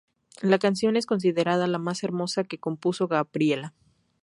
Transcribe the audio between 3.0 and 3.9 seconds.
Gabriela.